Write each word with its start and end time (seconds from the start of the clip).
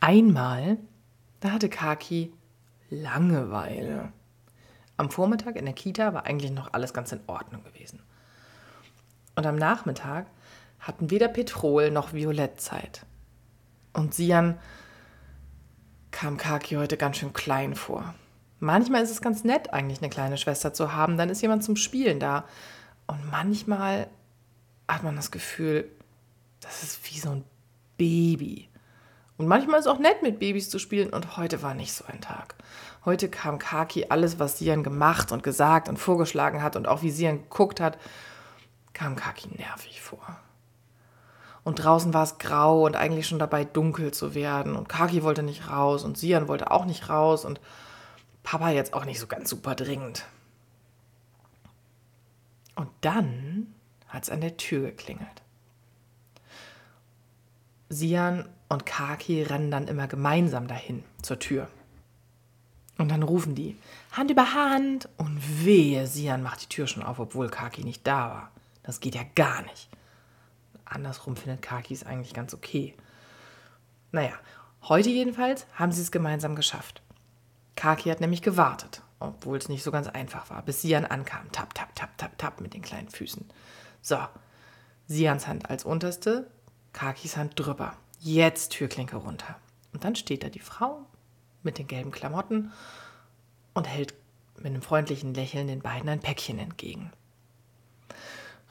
Einmal, 0.00 0.78
da 1.40 1.52
hatte 1.52 1.68
Kaki 1.68 2.32
Langeweile. 2.88 4.12
Am 4.96 5.10
Vormittag 5.10 5.56
in 5.56 5.66
der 5.66 5.74
Kita 5.74 6.14
war 6.14 6.24
eigentlich 6.24 6.50
noch 6.50 6.72
alles 6.72 6.94
ganz 6.94 7.12
in 7.12 7.20
Ordnung 7.26 7.62
gewesen. 7.64 8.02
Und 9.36 9.46
am 9.46 9.56
Nachmittag 9.56 10.26
hatten 10.78 11.10
weder 11.10 11.28
Petrol 11.28 11.90
noch 11.90 12.14
Violett 12.14 12.60
Zeit. 12.60 13.04
Und 13.92 14.14
Sian 14.14 14.58
kam 16.10 16.38
Kaki 16.38 16.76
heute 16.76 16.96
ganz 16.96 17.18
schön 17.18 17.34
klein 17.34 17.74
vor. 17.74 18.14
Manchmal 18.58 19.02
ist 19.02 19.10
es 19.10 19.20
ganz 19.20 19.44
nett, 19.44 19.72
eigentlich 19.72 20.00
eine 20.00 20.10
kleine 20.10 20.38
Schwester 20.38 20.72
zu 20.72 20.94
haben, 20.94 21.18
dann 21.18 21.28
ist 21.28 21.42
jemand 21.42 21.62
zum 21.62 21.76
Spielen 21.76 22.20
da. 22.20 22.46
Und 23.06 23.30
manchmal 23.30 24.08
hat 24.88 25.02
man 25.02 25.16
das 25.16 25.30
Gefühl, 25.30 25.90
das 26.60 26.82
ist 26.82 27.10
wie 27.10 27.18
so 27.18 27.30
ein 27.30 27.44
Baby. 27.98 28.69
Und 29.40 29.48
manchmal 29.48 29.80
ist 29.80 29.86
auch 29.86 29.98
nett, 29.98 30.20
mit 30.20 30.38
Babys 30.38 30.68
zu 30.68 30.78
spielen. 30.78 31.08
Und 31.08 31.38
heute 31.38 31.62
war 31.62 31.72
nicht 31.72 31.94
so 31.94 32.04
ein 32.04 32.20
Tag. 32.20 32.56
Heute 33.06 33.30
kam 33.30 33.58
Kaki 33.58 34.08
alles, 34.10 34.38
was 34.38 34.58
Sian 34.58 34.82
gemacht 34.82 35.32
und 35.32 35.42
gesagt 35.42 35.88
und 35.88 35.96
vorgeschlagen 35.96 36.62
hat 36.62 36.76
und 36.76 36.86
auch 36.86 37.00
wie 37.00 37.10
Sian 37.10 37.44
geguckt 37.44 37.80
hat, 37.80 37.96
kam 38.92 39.16
Kaki 39.16 39.48
nervig 39.56 40.02
vor. 40.02 40.36
Und 41.64 41.76
draußen 41.76 42.12
war 42.12 42.24
es 42.24 42.36
grau 42.36 42.84
und 42.84 42.96
eigentlich 42.96 43.26
schon 43.26 43.38
dabei 43.38 43.64
dunkel 43.64 44.12
zu 44.12 44.34
werden. 44.34 44.76
Und 44.76 44.90
Kaki 44.90 45.22
wollte 45.22 45.42
nicht 45.42 45.70
raus 45.70 46.04
und 46.04 46.18
Sian 46.18 46.46
wollte 46.46 46.70
auch 46.70 46.84
nicht 46.84 47.08
raus 47.08 47.46
und 47.46 47.62
Papa 48.42 48.68
jetzt 48.68 48.92
auch 48.92 49.06
nicht 49.06 49.20
so 49.20 49.26
ganz 49.26 49.48
super 49.48 49.74
dringend. 49.74 50.26
Und 52.74 52.90
dann 53.00 53.74
hat 54.06 54.24
es 54.24 54.28
an 54.28 54.42
der 54.42 54.58
Tür 54.58 54.90
geklingelt. 54.90 55.40
Sian 57.88 58.46
und 58.70 58.86
Kaki 58.86 59.42
rennen 59.42 59.70
dann 59.70 59.88
immer 59.88 60.06
gemeinsam 60.06 60.68
dahin 60.68 61.04
zur 61.20 61.38
Tür. 61.38 61.68
Und 62.98 63.08
dann 63.08 63.22
rufen 63.22 63.54
die 63.54 63.76
Hand 64.12 64.30
über 64.30 64.54
Hand 64.54 65.08
und 65.16 65.64
wehe, 65.64 66.06
Sian 66.06 66.42
macht 66.42 66.62
die 66.62 66.68
Tür 66.68 66.86
schon 66.86 67.02
auf, 67.02 67.18
obwohl 67.18 67.48
Kaki 67.48 67.82
nicht 67.82 68.06
da 68.06 68.30
war. 68.30 68.50
Das 68.82 69.00
geht 69.00 69.14
ja 69.14 69.22
gar 69.34 69.62
nicht. 69.62 69.88
Andersrum 70.84 71.36
findet 71.36 71.62
Kaki 71.62 71.92
es 71.92 72.06
eigentlich 72.06 72.32
ganz 72.32 72.54
okay. 72.54 72.94
Naja, 74.12 74.34
heute 74.82 75.10
jedenfalls 75.10 75.66
haben 75.74 75.92
sie 75.92 76.02
es 76.02 76.12
gemeinsam 76.12 76.54
geschafft. 76.54 77.02
Kaki 77.74 78.08
hat 78.08 78.20
nämlich 78.20 78.42
gewartet, 78.42 79.02
obwohl 79.18 79.58
es 79.58 79.68
nicht 79.68 79.82
so 79.82 79.90
ganz 79.90 80.06
einfach 80.06 80.48
war, 80.50 80.62
bis 80.62 80.82
Sian 80.82 81.06
ankam. 81.06 81.50
Tap, 81.50 81.74
tap, 81.74 81.94
tap, 81.96 82.16
tap, 82.18 82.38
tap 82.38 82.60
mit 82.60 82.74
den 82.74 82.82
kleinen 82.82 83.08
Füßen. 83.08 83.48
So, 84.00 84.18
Sians 85.08 85.48
Hand 85.48 85.68
als 85.68 85.84
unterste, 85.84 86.48
Kakis 86.92 87.36
Hand 87.36 87.58
drüber. 87.58 87.96
Jetzt 88.20 88.72
Türklinke 88.72 89.16
runter. 89.16 89.56
Und 89.92 90.04
dann 90.04 90.14
steht 90.14 90.44
da 90.44 90.50
die 90.50 90.60
Frau 90.60 91.06
mit 91.62 91.78
den 91.78 91.86
gelben 91.86 92.10
Klamotten 92.10 92.70
und 93.74 93.88
hält 93.88 94.14
mit 94.56 94.66
einem 94.66 94.82
freundlichen 94.82 95.32
Lächeln 95.32 95.68
den 95.68 95.80
beiden 95.80 96.08
ein 96.08 96.20
Päckchen 96.20 96.58
entgegen. 96.58 97.10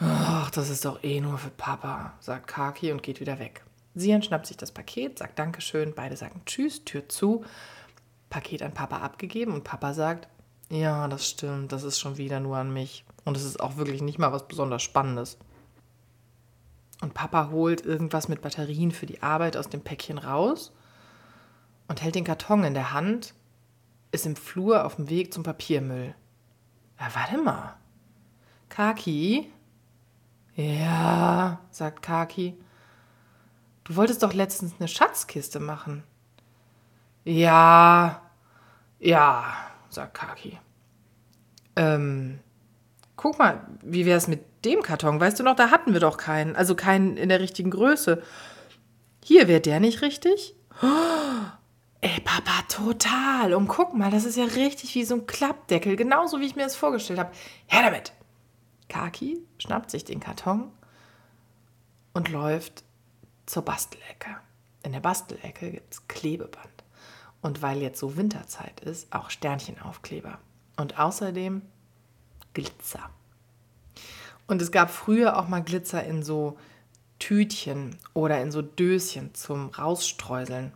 Ach, 0.00 0.50
das 0.50 0.68
ist 0.68 0.84
doch 0.84 1.02
eh 1.04 1.20
nur 1.20 1.38
für 1.38 1.50
Papa, 1.50 2.14
sagt 2.20 2.48
Kaki 2.48 2.90
und 2.90 3.02
geht 3.02 3.20
wieder 3.20 3.38
weg. 3.38 3.64
Sian 3.94 4.22
schnappt 4.22 4.46
sich 4.46 4.56
das 4.56 4.72
Paket, 4.72 5.18
sagt 5.18 5.38
Dankeschön, 5.38 5.94
beide 5.94 6.16
sagen 6.16 6.42
Tschüss, 6.44 6.84
Tür 6.84 7.08
zu, 7.08 7.44
Paket 8.28 8.62
an 8.62 8.74
Papa 8.74 8.98
abgegeben 8.98 9.54
und 9.54 9.64
Papa 9.64 9.94
sagt, 9.94 10.28
ja, 10.68 11.06
das 11.06 11.30
stimmt, 11.30 11.70
das 11.70 11.84
ist 11.84 12.00
schon 12.00 12.18
wieder 12.18 12.40
nur 12.40 12.56
an 12.56 12.72
mich. 12.72 13.04
Und 13.24 13.36
es 13.36 13.44
ist 13.44 13.60
auch 13.60 13.76
wirklich 13.76 14.02
nicht 14.02 14.18
mal 14.18 14.32
was 14.32 14.48
besonders 14.48 14.82
Spannendes. 14.82 15.38
Und 17.06 17.14
Papa 17.14 17.50
holt 17.52 17.86
irgendwas 17.86 18.26
mit 18.26 18.42
Batterien 18.42 18.90
für 18.90 19.06
die 19.06 19.22
Arbeit 19.22 19.56
aus 19.56 19.68
dem 19.68 19.80
Päckchen 19.80 20.18
raus 20.18 20.72
und 21.86 22.02
hält 22.02 22.16
den 22.16 22.24
Karton 22.24 22.64
in 22.64 22.74
der 22.74 22.92
Hand, 22.92 23.32
ist 24.10 24.26
im 24.26 24.34
Flur 24.34 24.84
auf 24.84 24.96
dem 24.96 25.08
Weg 25.08 25.32
zum 25.32 25.44
Papiermüll. 25.44 26.16
Ja, 26.98 27.14
warte 27.14 27.38
mal. 27.38 27.76
Kaki? 28.68 29.52
Ja, 30.56 31.60
sagt 31.70 32.02
Kaki. 32.02 32.58
Du 33.84 33.94
wolltest 33.94 34.24
doch 34.24 34.32
letztens 34.32 34.74
eine 34.80 34.88
Schatzkiste 34.88 35.60
machen. 35.60 36.02
Ja, 37.22 38.20
ja, 38.98 39.44
sagt 39.90 40.14
Kaki. 40.14 40.58
Ähm, 41.76 42.40
guck 43.14 43.38
mal, 43.38 43.64
wie 43.82 44.06
wäre 44.06 44.18
es 44.18 44.26
mit 44.26 44.55
dem 44.66 44.82
Karton? 44.82 45.20
Weißt 45.20 45.38
du 45.38 45.44
noch, 45.44 45.56
da 45.56 45.70
hatten 45.70 45.92
wir 45.92 46.00
doch 46.00 46.16
keinen. 46.16 46.56
Also 46.56 46.74
keinen 46.74 47.16
in 47.16 47.28
der 47.28 47.40
richtigen 47.40 47.70
Größe. 47.70 48.22
Hier 49.24 49.48
wäre 49.48 49.60
der 49.60 49.80
nicht 49.80 50.02
richtig? 50.02 50.54
Oh, 50.82 51.46
ey, 52.00 52.20
Papa, 52.20 52.62
total. 52.68 53.54
Und 53.54 53.68
guck 53.68 53.94
mal, 53.94 54.10
das 54.10 54.24
ist 54.24 54.36
ja 54.36 54.44
richtig 54.44 54.94
wie 54.94 55.04
so 55.04 55.14
ein 55.14 55.26
Klappdeckel. 55.26 55.96
Genauso, 55.96 56.40
wie 56.40 56.46
ich 56.46 56.56
mir 56.56 56.64
das 56.64 56.76
vorgestellt 56.76 57.18
habe. 57.18 57.32
Her 57.66 57.82
damit. 57.82 58.12
Kaki 58.88 59.38
schnappt 59.58 59.90
sich 59.90 60.04
den 60.04 60.20
Karton 60.20 60.70
und 62.12 62.28
läuft 62.28 62.84
zur 63.46 63.62
Bastelecke. 63.62 64.36
In 64.82 64.92
der 64.92 65.00
Bastelecke 65.00 65.70
gibt 65.70 65.92
es 65.92 66.08
Klebeband. 66.08 66.84
Und 67.40 67.62
weil 67.62 67.82
jetzt 67.82 68.00
so 68.00 68.16
Winterzeit 68.16 68.80
ist, 68.80 69.12
auch 69.12 69.30
Sternchenaufkleber. 69.30 70.38
Und 70.76 70.98
außerdem 70.98 71.62
Glitzer. 72.54 73.10
Und 74.46 74.62
es 74.62 74.70
gab 74.70 74.90
früher 74.90 75.38
auch 75.38 75.48
mal 75.48 75.62
Glitzer 75.62 76.04
in 76.04 76.22
so 76.22 76.56
Tütchen 77.18 77.96
oder 78.14 78.40
in 78.40 78.52
so 78.52 78.62
Döschen 78.62 79.34
zum 79.34 79.70
Rausstreuseln. 79.70 80.72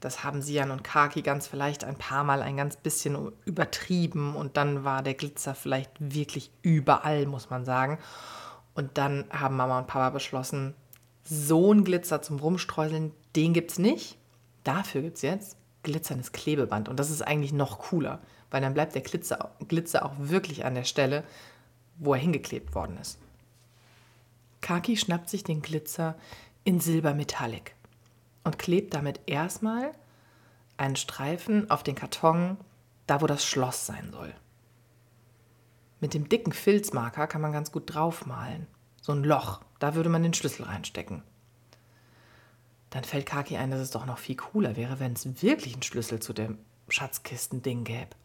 Das 0.00 0.24
haben 0.24 0.40
Sian 0.40 0.70
und 0.70 0.82
Kaki 0.82 1.20
ganz 1.22 1.46
vielleicht 1.46 1.84
ein 1.84 1.96
paar 1.96 2.24
Mal 2.24 2.42
ein 2.42 2.56
ganz 2.56 2.76
bisschen 2.76 3.32
übertrieben 3.44 4.34
und 4.34 4.56
dann 4.56 4.84
war 4.84 5.02
der 5.02 5.14
Glitzer 5.14 5.54
vielleicht 5.54 5.90
wirklich 5.98 6.50
überall, 6.62 7.26
muss 7.26 7.50
man 7.50 7.64
sagen. 7.64 7.98
Und 8.74 8.96
dann 8.96 9.26
haben 9.30 9.56
Mama 9.56 9.78
und 9.78 9.88
Papa 9.88 10.10
beschlossen, 10.10 10.74
so 11.22 11.72
ein 11.72 11.84
Glitzer 11.84 12.22
zum 12.22 12.38
Rumstreuseln, 12.38 13.12
den 13.36 13.52
gibt 13.52 13.72
es 13.72 13.78
nicht. 13.78 14.16
Dafür 14.64 15.02
gibt 15.02 15.16
es 15.16 15.22
jetzt 15.22 15.56
glitzerndes 15.82 16.32
Klebeband. 16.32 16.88
Und 16.88 16.98
das 16.98 17.10
ist 17.10 17.22
eigentlich 17.22 17.52
noch 17.52 17.78
cooler, 17.78 18.20
weil 18.50 18.60
dann 18.60 18.74
bleibt 18.74 18.94
der 18.94 19.02
Glitzer, 19.02 19.50
Glitzer 19.68 20.04
auch 20.04 20.14
wirklich 20.16 20.64
an 20.64 20.74
der 20.74 20.84
Stelle, 20.84 21.24
wo 22.00 22.14
er 22.14 22.20
hingeklebt 22.20 22.74
worden 22.74 22.98
ist. 22.98 23.18
Kaki 24.60 24.96
schnappt 24.96 25.30
sich 25.30 25.44
den 25.44 25.62
Glitzer 25.62 26.16
in 26.64 26.80
Silbermetallic 26.80 27.74
und 28.42 28.58
klebt 28.58 28.94
damit 28.94 29.20
erstmal 29.26 29.92
einen 30.76 30.96
Streifen 30.96 31.70
auf 31.70 31.82
den 31.82 31.94
Karton, 31.94 32.56
da 33.06 33.20
wo 33.20 33.26
das 33.26 33.44
Schloss 33.44 33.86
sein 33.86 34.10
soll. 34.12 34.34
Mit 36.00 36.14
dem 36.14 36.28
dicken 36.28 36.52
Filzmarker 36.52 37.26
kann 37.26 37.42
man 37.42 37.52
ganz 37.52 37.70
gut 37.70 37.94
draufmalen. 37.94 38.66
So 39.02 39.12
ein 39.12 39.22
Loch, 39.24 39.60
da 39.78 39.94
würde 39.94 40.08
man 40.08 40.22
den 40.22 40.34
Schlüssel 40.34 40.64
reinstecken. 40.64 41.22
Dann 42.88 43.04
fällt 43.04 43.26
Kaki 43.26 43.56
ein, 43.56 43.70
dass 43.70 43.80
es 43.80 43.90
doch 43.90 44.06
noch 44.06 44.18
viel 44.18 44.36
cooler 44.36 44.76
wäre, 44.76 44.98
wenn 44.98 45.12
es 45.12 45.42
wirklich 45.42 45.74
einen 45.74 45.82
Schlüssel 45.82 46.20
zu 46.20 46.32
dem 46.32 46.58
Schatzkisten-Ding 46.88 47.84
gäbe. 47.84 48.16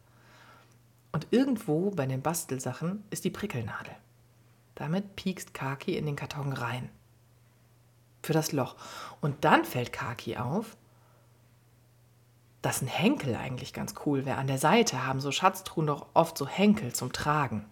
Und 1.12 1.28
irgendwo 1.30 1.90
bei 1.90 2.06
den 2.06 2.22
Bastelsachen 2.22 3.04
ist 3.10 3.24
die 3.24 3.30
Prickelnadel. 3.30 3.94
Damit 4.74 5.16
piekst 5.16 5.54
Kaki 5.54 5.96
in 5.96 6.06
den 6.06 6.16
Karton 6.16 6.52
rein. 6.52 6.90
Für 8.22 8.32
das 8.32 8.52
Loch. 8.52 8.76
Und 9.20 9.44
dann 9.44 9.64
fällt 9.64 9.92
Kaki 9.92 10.36
auf, 10.36 10.76
dass 12.60 12.82
ein 12.82 12.88
Henkel 12.88 13.36
eigentlich 13.36 13.72
ganz 13.72 13.94
cool 14.04 14.26
wäre. 14.26 14.38
An 14.38 14.48
der 14.48 14.58
Seite 14.58 15.06
haben 15.06 15.20
so 15.20 15.30
Schatztruhen 15.30 15.86
doch 15.86 16.06
oft 16.14 16.36
so 16.36 16.46
Henkel 16.46 16.92
zum 16.92 17.12
Tragen. 17.12 17.64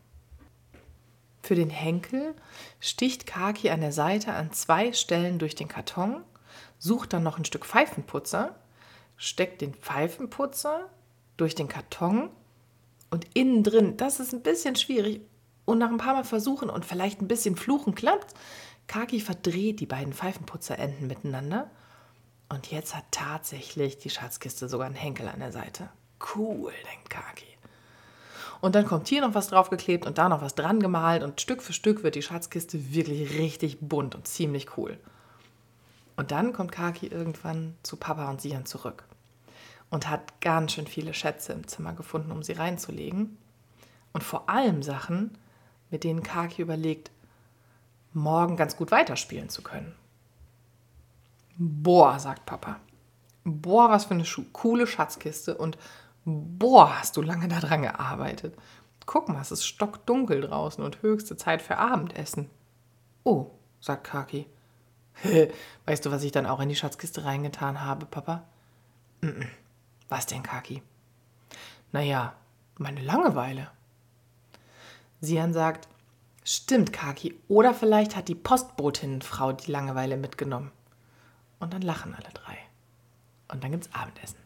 Für 1.43 1.57
den 1.57 1.69
Henkel 1.69 2.35
sticht 2.81 3.27
Kaki 3.27 3.71
an 3.71 3.81
der 3.81 3.93
Seite 3.93 4.33
an 4.33 4.53
zwei 4.53 4.93
Stellen 4.93 5.39
durch 5.39 5.55
den 5.55 5.69
Karton 5.69 6.25
sucht 6.79 7.13
dann 7.13 7.23
noch 7.23 7.39
ein 7.39 7.45
Stück 7.45 7.67
Pfeifenputzer, 7.67 8.55
steckt 9.17 9.61
den 9.61 9.75
Pfeifenputzer 9.75 10.89
durch 11.37 11.55
den 11.55 11.69
Karton 11.69 12.31
und 13.15 13.29
innen 13.33 13.63
drin, 13.63 13.97
das 13.97 14.19
ist 14.19 14.35
ein 14.35 14.43
bisschen 14.43 14.75
schwierig 14.75 15.21
und 15.67 15.79
nach 15.79 15.89
ein 15.89 15.99
paar 15.99 16.15
Mal 16.15 16.25
versuchen 16.25 16.69
und 16.69 16.85
vielleicht 16.85 17.23
ein 17.23 17.29
bisschen 17.29 17.55
fluchen 17.55 17.95
klappt, 17.95 18.35
Kaki 18.89 19.21
verdreht 19.21 19.79
die 19.79 19.87
beiden 19.87 20.13
Pfeifenputzerenden 20.13 21.07
miteinander 21.07 21.71
und 22.49 22.73
jetzt 22.73 22.97
hat 22.97 23.05
tatsächlich 23.13 23.99
die 23.99 24.11
Schatzkiste 24.11 24.69
sogar 24.69 24.87
einen 24.87 24.97
Henkel 24.97 25.29
an 25.29 25.39
der 25.39 25.53
Seite. 25.53 25.89
Cool, 26.35 26.73
denkt 26.93 27.09
Kaki. 27.09 27.47
Und 28.61 28.75
dann 28.75 28.85
kommt 28.85 29.07
hier 29.07 29.21
noch 29.21 29.35
was 29.35 29.47
draufgeklebt 29.47 30.07
und 30.07 30.19
da 30.19 30.29
noch 30.29 30.43
was 30.43 30.57
dran 30.57 30.81
gemalt 30.81 31.23
und 31.23 31.41
Stück 31.41 31.63
für 31.63 31.73
Stück 31.73 32.03
wird 32.03 32.17
die 32.17 32.23
Schatzkiste 32.23 32.93
wirklich 32.93 33.39
richtig 33.39 33.79
bunt 33.81 34.17
und 34.17 34.27
ziemlich 34.27 34.77
cool. 34.77 34.99
Und 36.17 36.33
dann 36.33 36.53
kommt 36.53 36.73
Kaki 36.73 37.07
irgendwann 37.07 37.77
zu 37.85 37.97
Papa 37.97 38.29
und 38.29 38.41
Sian 38.41 38.67
zurück 38.67 39.05
und 39.95 40.11
hat 40.11 40.41
ganz 40.41 40.73
schön 40.73 40.89
viele 40.89 41.15
Schätze 41.15 41.53
im 41.53 41.69
Zimmer 41.69 41.93
gefunden, 41.93 42.33
um 42.33 42.43
sie 42.43 42.55
reinzulegen. 42.55 43.39
Und 44.13 44.25
vor 44.25 44.51
allem 44.51 44.83
Sachen, 44.83 45.39
mit 45.89 46.03
denen 46.03 46.25
Kaki 46.25 46.63
überlegt, 46.63 47.13
morgen 48.13 48.57
ganz 48.57 48.77
gut 48.77 48.91
weiterspielen 48.91 49.51
zu 49.51 49.63
können. 49.63 49.95
Boah, 51.57 52.19
sagt 52.19 52.45
Papa. 52.45 52.81
boah, 53.45 53.89
was 53.89 54.07
für 54.07 54.15
eine 54.15 54.25
coole 54.53 54.89
Schatzkiste 54.89 55.57
und 55.57 55.79
boah, 56.25 56.99
hast 56.99 57.17
du 57.17 57.23
lange 57.23 57.47
daran 57.47 57.83
gearbeitet. 57.83 58.57
Guck 59.07 59.29
mal, 59.29 59.43
es 59.43 59.53
ist 59.53 59.65
stockdunkel 59.65 60.41
draußen 60.41 60.83
und 60.83 61.03
höchste 61.03 61.37
Zeit 61.37 61.63
für 61.63 61.77
Abendessen. 61.77 62.51
Oh, 63.23 63.53
sagt 63.81 64.03
Kaki. 64.03 64.47
weißt 65.87 66.05
du, 66.05 66.11
was 66.11 66.25
ich 66.25 66.33
dann 66.33 66.47
auch 66.47 66.59
in 66.59 66.69
die 66.69 66.75
Schatzkiste 66.75 67.25
reingetan 67.25 67.83
habe, 67.83 68.07
Papa? 68.07 68.43
Mm 69.21 69.29
-mm. 69.29 69.47
Was 70.09 70.27
denn, 70.27 70.43
Kaki? 70.43 70.83
Naja, 71.93 72.35
meine 72.79 73.01
Langeweile. 73.01 73.71
Sian 75.21 75.53
sagt, 75.53 75.89
stimmt, 76.45 76.93
Kaki, 76.93 77.41
oder 77.49 77.73
vielleicht 77.73 78.17
hat 78.17 78.29
die 78.29 78.35
Postbotinnenfrau 78.35 79.53
die 79.53 79.71
Langeweile 79.71 80.17
mitgenommen. 80.17 80.73
Und 81.61 81.73
dann 81.73 81.83
lachen 81.83 82.15
alle 82.15 82.31
drei. 82.35 82.59
Und 83.49 83.65
dann 83.65 83.71
gibt's 83.71 83.89
Abendessen. 83.95 84.44